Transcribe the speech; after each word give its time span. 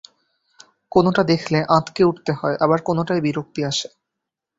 কোনোটা 0.91 1.21
দেখলে 1.23 1.59
আঁতকে 1.69 2.01
উঠতে 2.03 2.31
হয় 2.33 2.55
আবার 2.59 2.79
কোনোটায় 2.81 3.21
বিরক্তি 3.21 3.61
আসে। 3.65 3.87